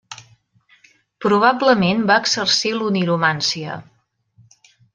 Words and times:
Probablement 1.25 2.01
va 2.13 2.17
exercir 2.23 2.73
l'oniromància. 2.79 3.77